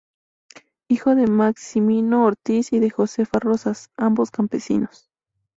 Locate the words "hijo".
0.89-1.13